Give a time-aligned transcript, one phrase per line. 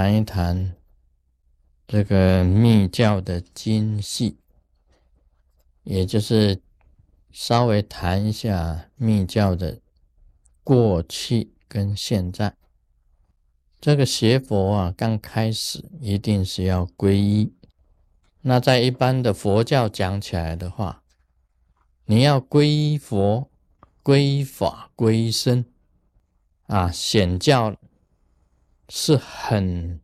[0.00, 0.76] 谈一谈
[1.86, 4.38] 这个密教的精细，
[5.82, 6.62] 也就是
[7.30, 9.78] 稍微谈一下密教的
[10.64, 12.56] 过去跟现在。
[13.78, 17.52] 这个学佛啊，刚开始一定是要皈依。
[18.40, 21.02] 那在一般的佛教讲起来的话，
[22.06, 23.50] 你要皈依佛、
[24.02, 25.62] 皈依法、皈依僧
[26.68, 27.76] 啊，显教
[28.90, 30.00] 是很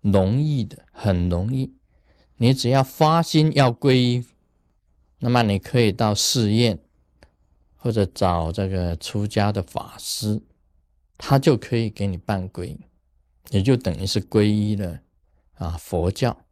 [0.00, 1.72] 容易的，很容易。
[2.38, 4.26] 你只要发心要皈依，
[5.20, 6.78] 那么你可以到寺院
[7.76, 10.42] 或者找这个出家的法师，
[11.16, 12.76] 他就可以给你办皈。
[13.50, 15.00] 也就等于是皈依了
[15.56, 15.76] 啊！
[15.78, 16.44] 佛教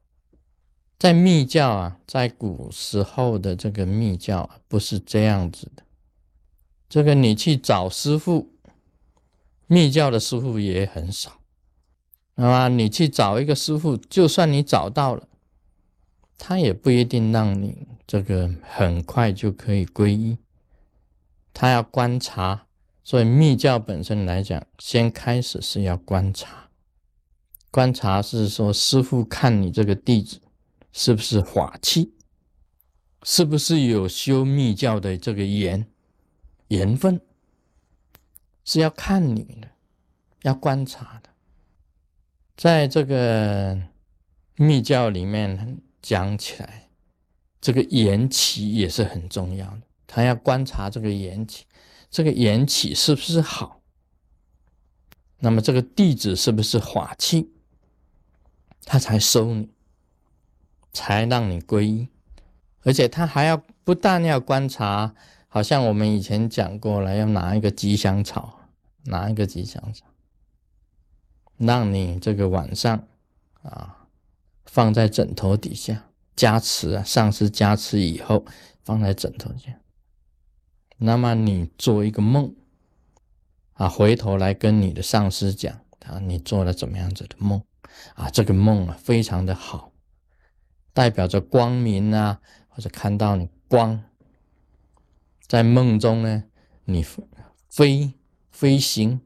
[0.98, 5.82] 在密教啊，在古时候的这个密教啊，不是这样子的。
[6.88, 8.52] 这个你去找师傅，
[9.66, 11.40] 密教的师傅也很少。
[12.42, 15.28] 那么你去找一个师傅，就算你找到了，
[16.36, 20.36] 他也不一定让你这个很快就可以皈依。
[21.54, 22.66] 他要观察，
[23.04, 26.68] 所以密教本身来讲，先开始是要观察。
[27.70, 30.40] 观察是说，师傅看你这个弟子
[30.90, 32.12] 是不是法器，
[33.22, 35.86] 是不是有修密教的这个缘
[36.66, 37.20] 缘分，
[38.64, 39.68] 是要看你的，
[40.42, 41.31] 要观察的。
[42.56, 43.80] 在这个
[44.56, 46.88] 密教里面讲起来，
[47.60, 49.82] 这个缘起也是很重要的。
[50.06, 51.64] 他要观察这个缘起，
[52.10, 53.80] 这个缘起是不是好？
[55.38, 57.50] 那么这个弟子是不是法器？
[58.84, 59.70] 他才收你，
[60.92, 62.08] 才让你皈依，
[62.82, 65.14] 而且他还要不但要观察，
[65.48, 68.60] 好像我们以前讲过了，要拿一个吉祥草，
[69.04, 70.04] 拿一个吉祥草，
[71.66, 73.06] 让你这个晚上
[73.62, 74.08] 啊
[74.66, 78.44] 放在枕头底下加持啊，上师加持以后
[78.84, 79.78] 放在枕头下，
[80.98, 82.54] 那么你做一个梦
[83.74, 87.62] 啊，回头来跟你的上司讲，他你做了怎么样子的梦。
[88.14, 89.92] 啊，这个梦啊，非常的好，
[90.94, 94.02] 代表着光明啊，或者看到你光
[95.46, 96.44] 在梦中呢，
[96.86, 97.04] 你
[97.68, 98.14] 飞
[98.50, 99.20] 飞行，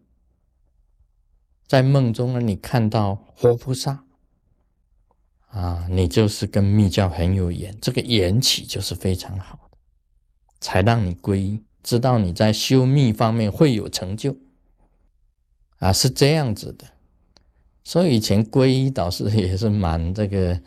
[1.66, 4.04] 在梦中呢，你看到活菩萨
[5.49, 9.78] 啊，你就是跟密教很有缘，这个缘起就是非常好的，
[10.60, 14.37] 才让你皈依，知道你在修密方面会有成就
[15.78, 16.87] 啊，是这样子的。
[17.83, 20.60] 所以以前皈依导师也是蛮这个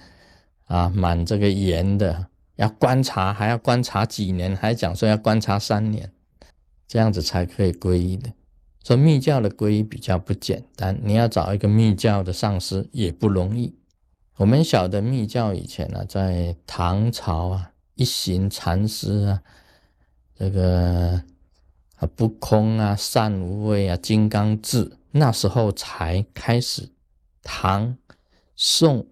[0.65, 6.11] 啊，蛮这个严的，要观察，还要观察几年，还讲说要观察三年，
[6.87, 8.31] 这样子才可以皈依的。
[8.83, 13.75] 说密教的皈依比较不简单，你要找一个密教的上师也不容易。
[14.37, 19.41] 我们晓得密教以前呢，在唐朝啊，一行禅师啊，
[20.35, 21.21] 这个
[21.97, 26.89] 啊不空啊，善无畏啊，金刚智，那时候才开始。
[27.41, 27.97] 唐、
[28.55, 29.07] 宋、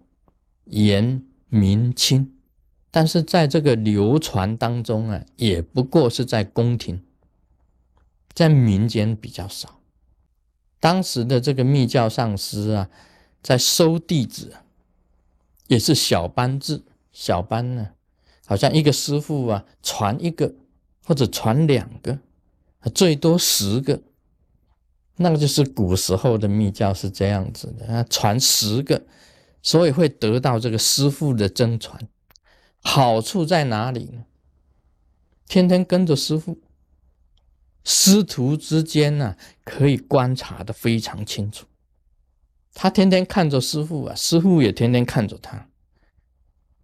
[0.64, 2.32] 元、明清，
[2.90, 7.02] 但是在这个流传当中啊，也不过是在宫廷，
[8.34, 9.80] 在民间比较少。
[10.80, 12.88] 当时的这个密教上师啊，
[13.42, 14.54] 在收弟子，
[15.66, 17.90] 也是小班制，小班呢，
[18.46, 20.54] 好像一个师傅啊，传一个
[21.04, 22.18] 或者传两个，
[22.94, 24.02] 最多十个。
[25.16, 29.02] 那个就是古时候的密教是这样子的，啊，传十个，
[29.62, 32.08] 所以会得到这个师傅的真传。
[32.80, 34.24] 好处在哪里呢？
[35.48, 36.58] 天天跟着师傅，
[37.84, 41.66] 师徒之间呢，可以观察的非常清楚。
[42.74, 45.68] 他天天看着师傅啊，师傅也天天看着他，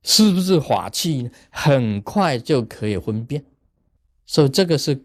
[0.03, 1.31] 是不是法器？
[1.50, 3.44] 很快就可以分辨。
[4.27, 5.05] 所以这个是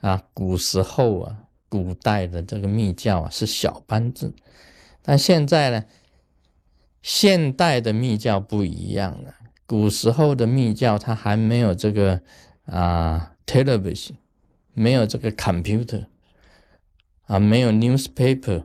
[0.00, 1.40] 啊，古时候啊。
[1.66, 4.32] 古代的这个密教啊是小班制，
[5.02, 5.84] 但现在呢，
[7.02, 9.34] 现代的密教不一样了。
[9.66, 12.20] 古时候的密教它还没有这个
[12.66, 14.12] 啊 television，
[14.74, 16.06] 没有这个 computer，
[17.22, 18.64] 啊没有 newspaper，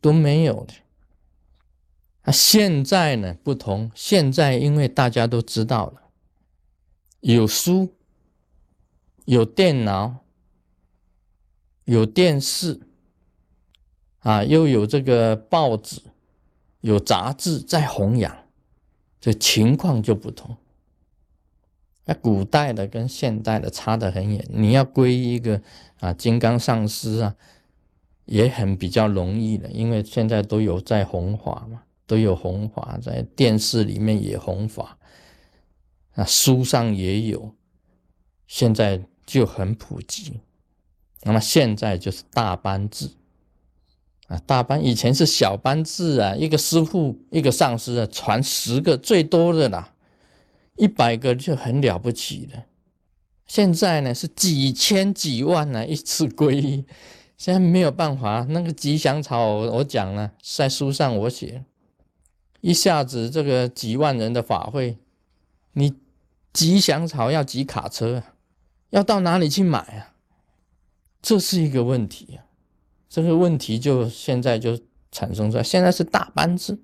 [0.00, 0.74] 都没有的。
[2.22, 6.02] 啊，现在呢不同，现在因为大家都知道了，
[7.20, 7.94] 有书，
[9.24, 10.24] 有电脑。
[11.84, 12.80] 有电视
[14.18, 16.02] 啊，又有这个报纸，
[16.82, 18.44] 有杂志在弘扬，
[19.18, 20.54] 这情况就不同。
[22.08, 24.42] 那古代的跟现代的差得很远。
[24.48, 25.60] 你要归一个
[26.00, 27.34] 啊金刚上师啊，
[28.24, 34.96] 也很比较容易的，因为现在都有在弘法嘛，都有弘法，在电视里面也弘法，
[36.14, 37.54] 啊，书上也有，
[38.46, 40.40] 现在就很普及。
[41.24, 43.10] 那么现在就是大班制
[44.28, 49.92] 啊，大班以前是小班制啊，一个师傅一个上师啊，传十个最多的啦，
[50.78, 52.64] 一百个就很了不起了。
[53.46, 56.84] 现在呢是几千几万呢一次皈依，
[57.36, 58.46] 现在没有办法。
[58.50, 61.64] 那个吉祥草我讲了，在书上我写，
[62.60, 64.98] 一下子这个几万人的法会，
[65.72, 65.94] 你
[66.52, 68.34] 吉祥草要几卡车啊，
[68.90, 70.14] 要到哪里去买啊？
[71.22, 72.44] 这是一个问题啊，
[73.08, 74.78] 这个问题就现在就
[75.10, 75.62] 产生出来。
[75.62, 76.78] 现在是大班制，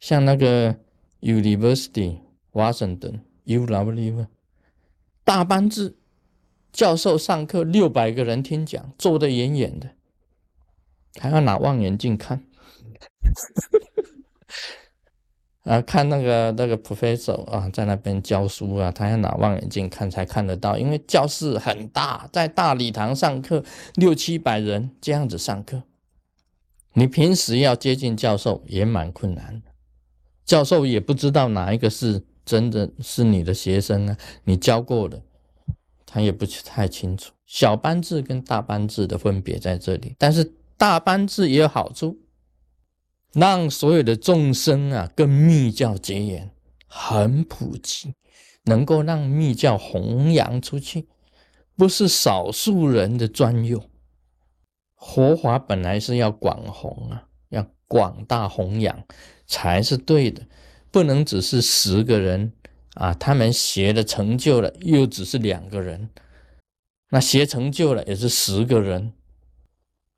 [0.00, 0.74] 像那个
[1.20, 2.16] University
[2.52, 4.26] Washington U W。
[5.22, 5.96] 大班制，
[6.72, 9.90] 教授上课六百个人听讲，坐得远远的，
[11.20, 12.44] 还要拿望远镜看，
[15.62, 23.62] 啊，看那个那个 professor 啊，在那边教书啊，他要拿望远镜看才看得到，因为教室很大，在大礼堂上课，
[23.94, 25.84] 六七百人这样子上课，
[26.94, 29.70] 你平时要接近教授也蛮困难的，
[30.44, 32.26] 教授也不知道哪一个是。
[32.50, 35.22] 真的是你的学生啊，你教过的，
[36.04, 37.32] 他也不太清楚。
[37.46, 42.18] 小班制跟大班制的分别在这里，但是大班制也有好处，
[43.32, 46.50] 让所有的众生啊跟密教结缘，
[46.88, 48.14] 很普及，
[48.64, 51.06] 能够让密教弘扬出去，
[51.76, 53.80] 不是少数人的专用。
[54.96, 59.04] 佛法本来是要广弘啊，要广大弘扬
[59.46, 60.42] 才是对的。
[60.90, 62.52] 不能只是十个人
[62.94, 66.10] 啊，他们学的成就了，又只是两个人，
[67.10, 69.12] 那学成就了也是十个人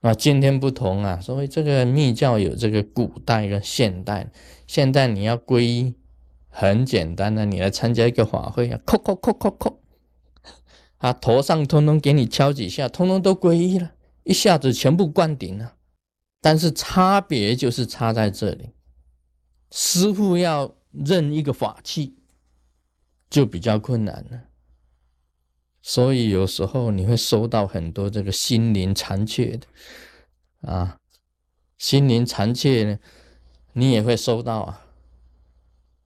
[0.01, 0.15] 啊。
[0.15, 4.31] 今天不同啊，所以这个密教有这个古代跟现代，
[4.67, 5.95] 现代你要皈依，
[6.49, 9.75] 很简单的，你来参加一个法会啊，叩叩叩叩叩，
[10.99, 13.93] 啊，头上通通给你敲几下，通通都皈依了，
[14.25, 15.75] 一下子全部灌顶了。
[16.41, 18.71] 但是差别就是差在这里。
[19.75, 22.15] 师傅要认一个法器，
[23.31, 24.43] 就比较困难了。
[25.81, 29.67] 所以有时候你会收到很多这个心灵残缺的
[30.71, 30.99] 啊，
[31.79, 32.99] 心灵残缺呢，
[33.73, 34.87] 你也会收到啊。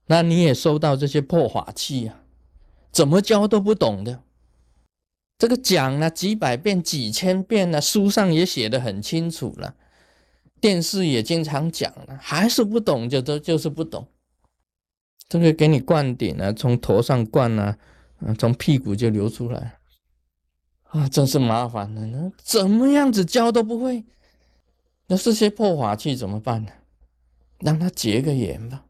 [0.06, 2.22] 那你也收到这些破法器啊，
[2.92, 4.22] 怎么教都不懂的。
[5.36, 9.74] 这个讲了几百遍、几千遍了，书上也写的很清楚了。
[10.61, 14.06] 电视也经常讲了，还是不懂，就都就是不懂。
[15.29, 17.76] 这个给你灌顶啊，从头上灌啊，
[18.20, 19.79] 啊，从屁股就流出来，
[20.85, 22.06] 啊，真是麻烦了。
[22.06, 24.05] 那怎么样子教都不会，
[25.08, 26.70] 那这些破法器怎么办呢？
[27.58, 28.85] 让他结个缘吧。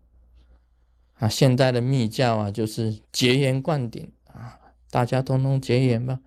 [1.14, 4.58] 啊，现在的密教啊，就是结缘灌顶啊，
[4.90, 6.20] 大家通通结缘吧。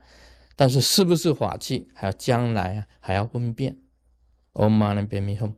[0.55, 3.77] 但是是不是法器，还要将来啊，还要分辨。
[4.53, 5.53] o manempiem ihom